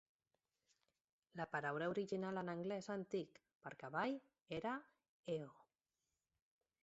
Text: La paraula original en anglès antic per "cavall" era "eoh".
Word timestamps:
La 1.41 1.45
paraula 1.55 1.89
original 1.95 2.41
en 2.43 2.49
anglès 2.55 2.89
antic 2.95 3.37
per 3.67 3.73
"cavall" 3.83 4.15
era 4.61 4.71
"eoh". 5.35 5.63